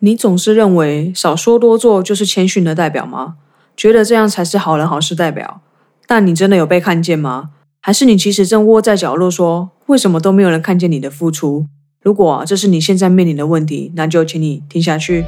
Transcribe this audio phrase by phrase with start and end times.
[0.00, 3.36] 你总是认为少说多做就是谦逊的代表吗？
[3.74, 5.62] 觉得这样才是好人好事代表？
[6.06, 7.48] 但你真的有被看见吗？
[7.80, 11.64] 还是你其实正窝在角落说，为什么都没有人看见你的付出？
[12.02, 15.24] 如果这是你现在面临的问题，那就请你听下去。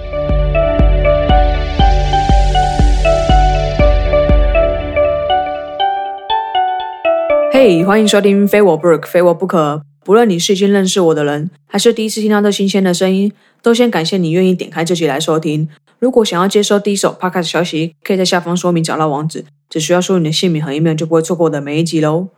[7.50, 9.80] 嘿，欢迎收听非我不可，非我不可。
[10.08, 13.30] 不论你是已经认识我的人，还是第一次听到这新鲜的声音，
[13.60, 15.68] 都先感谢你愿意点开这集来收听。
[15.98, 22.28] 如果想要接收第一手 podcast 消息，可以在下方说明找到网址，只需要输入你的姓名和 email 就不会错过我的每一集喽。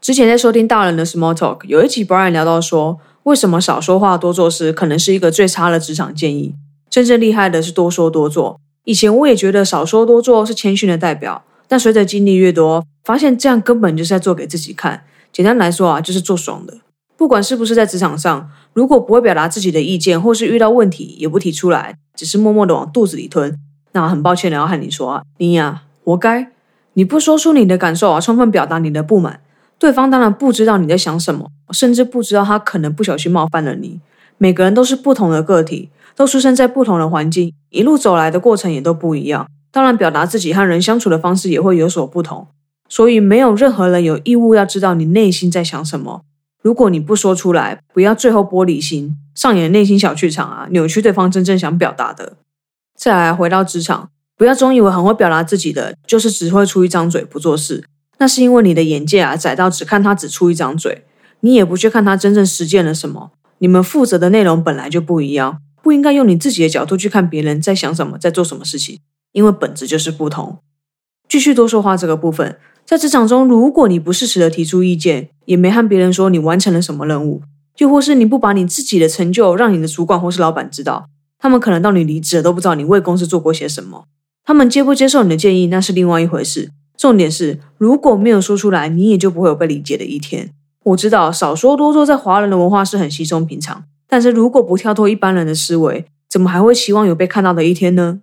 [0.00, 6.56] 之前在收听大人的 small talk，有一集 Brian 聊到说，为什么少说话多做事可能是一个最差的职场建议，
[6.90, 8.58] 真正厉害的是多说多做。
[8.82, 15.04] 以前我也觉得少说多做是谦逊的代表，但随着经历越多，发现这样根本就是在做给自己看。
[15.34, 16.74] 简单来说啊，就是做爽的。
[17.16, 23.58] 不管是不是在职场上，如果不会表达自己的意见，或是遇到问题也不提出来，只是默默的往肚子里吞，
[23.90, 26.52] 那很抱歉的要和你说啊，你呀，活该！
[26.92, 29.40] 你不说出你的感受啊，充分表达你的不满，
[29.76, 33.98] 对方当然不知道你在想什么，甚至不知道他可能不小心冒犯了你。
[34.38, 42.46] 每个人都是不同的个体，都出生在不同的环境，一路走来的过程也都不一样，当然表达自己和人相处的方式也会有所不同。
[42.94, 46.22] 所以，没有任何人有义务要知道你内心在想什么。
[46.62, 52.34] 如果你不说出来，不要最后玻璃心，上演内心小剧场啊，扭曲对方真正想表达的。
[52.96, 57.82] 再来，回到职场，不要总以为很会表达自己的，就是只会出一张嘴不做事。
[58.18, 61.04] 那是因为你的眼界啊窄到只看他只出一张嘴，
[61.40, 63.32] 你也不去看他真正实践了什么。
[63.58, 69.00] 你们负责的内容本来就不一样，不应该用你自己的角度去看别人在想什么，在做什么事情，
[69.32, 70.58] 因为本质就是不同。
[71.28, 72.56] 继续多说话这个部分。
[72.86, 77.40] 在职场中，如果你不适时的提出意见，也没和别人说你完成了什么任务，
[77.78, 84.04] 又或是你不把你自己的成就让你的主管或是老板知道，他们可能到你离职了都不知道你为公司做过些什么。
[84.44, 86.70] 他们接不接受你的建议，那是另外一回事。
[86.98, 90.50] 重点是，如果没有说出来，你也就不会有被理解的一天。
[90.84, 98.20] 我知道少说多做在华人的文化是很稀松平常，但是如果不跳脱一般人的思维，怎么还会希望有被看到的一天呢？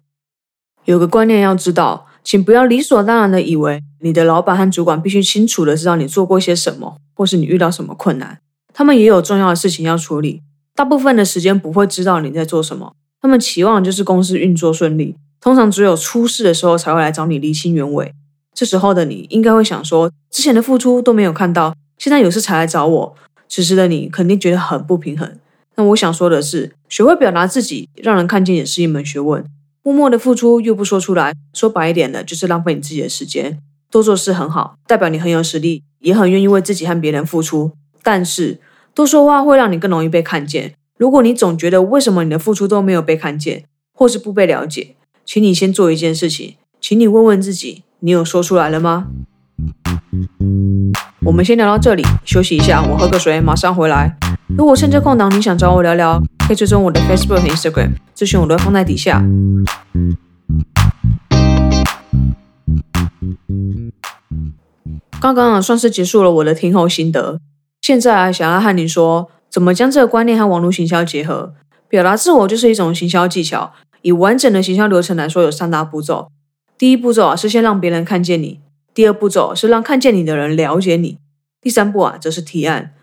[0.86, 2.06] 有个观念要知道。
[2.24, 8.40] 请不要理所当然的以为你的老板和主管必须清楚的知道你做过些什么，或是你遇到什么困难。
[8.74, 10.42] 他们也有重要的事情要处理，
[10.76, 12.94] 大部分的时间不会知道你在做什么。
[13.22, 18.14] 他们期望就是公司运作顺利，通常只有出事的时候才会来找你理清原委。
[18.54, 23.16] 这时候的你应该会想说，之前的付出都没有看到，现在有事才来找我。
[23.48, 25.38] 此时的你肯定觉得很不平衡。
[25.76, 29.44] 那我想说的是，学会表达自己，让人看见也是一门学问。
[29.84, 33.58] 默默的付出又不说出来，说白一点的，就是浪费你自己的时间。
[33.90, 37.72] 多做事很好，代表你很有实力，也很愿意为自己和别人付出。
[38.04, 38.60] 但是
[38.94, 40.74] 多说话会让你更容易被看见。
[40.98, 49.08] 如果你总觉得为什么你的付出都没有被看见，或是不被了解，请你先做一件事情，请你问问自己，你有说出来了吗？
[51.26, 54.16] 我们先聊到这里，休息一下，我喝个水，马上回来。
[54.56, 59.24] 如果趁这空档你想找我聊聊，可以追踪我的 Facebook 和 Instagram，资讯我都会放在底下。
[65.22, 67.40] 刚刚算是结束了我的听后心得，
[67.82, 71.54] 现在想要和你说，怎么将这个观念和网络行销结合。
[71.88, 76.30] 表达自我就是一种行销技巧，以完整的行销流程来说，有三大步骤。
[76.78, 78.60] 第一步骤啊是先让别人看见你，
[78.94, 81.18] 第二步骤是让看见你的人了解你，
[81.62, 82.94] 第三步啊则是提案。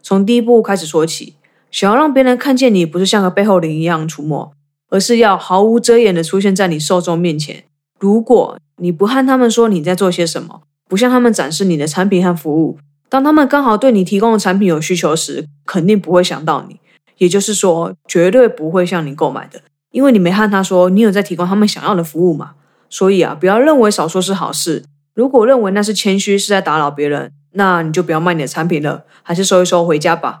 [0.00, 1.34] 从第一步开始说起，
[1.72, 4.52] 想要让别人看见你，不是像个背后灵一样出没，
[4.90, 7.64] 而是要毫无遮掩的出现在你受众面前。
[7.98, 12.78] 如果你不和他们说你在做些什么，不向他们展示你的产品和服务，
[13.08, 16.78] 当他们刚好对你提供的产品有需求时，肯定不会想到你。
[17.16, 19.62] 也就是说，绝对不会向你购买的，
[19.92, 22.50] 因为你没和他说你有在提供他们想要的服务嘛。
[22.90, 24.84] 所以啊，不要认为少说是好事。
[25.14, 27.32] 如果认为那是谦虚，是在打扰别人。
[27.54, 30.40] 那你就不要卖你的产品了，还是收一收回家吧。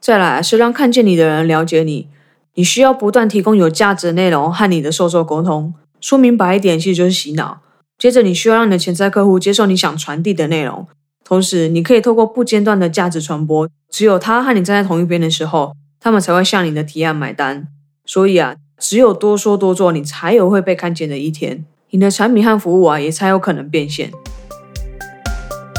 [0.00, 2.08] 再来是让看见你的人了解你，
[2.54, 5.74] 你需要不断提供有价值的内容和你的受众沟通。
[6.00, 7.60] 说明白一点，其实就是洗脑。
[7.98, 10.86] 接着你需要让你的潜在客户接受你想传递的内容，
[11.22, 13.68] 同时你可以透过不间断的价值传播。
[13.90, 17.68] 只有他和你站在同一边的时候，他们才会向你的提案买单。
[18.06, 24.10] 所以啊，只有多说多做，你才有会被看见的一天，你的产品和服务啊，也才有可能变现。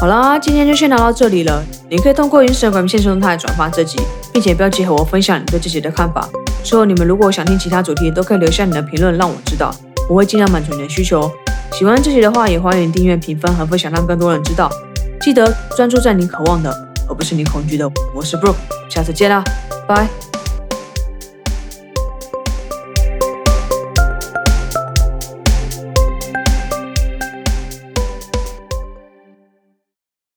[0.02, 1.64] 好啦，今天就先聊到这里了。
[1.88, 4.00] 你可以通过 Instagram 现实动态转发这集，
[4.32, 6.28] 并且标记和我分享你对这集的看法。
[6.64, 9.72] 之后你们如果想听其他主题，都可以留下你的评论让我知道，
[10.10, 11.30] 我会尽量满足你的需求。
[11.70, 14.68] 喜欢这集的话，也欢迎订阅、评分和分享，让更多人知道。
[15.20, 16.76] 记得专注在你渴望的，
[17.08, 17.88] 而不是你恐惧的。
[18.12, 18.56] 我是 brok
[18.88, 19.44] 下次见啦，
[19.86, 20.08] 拜。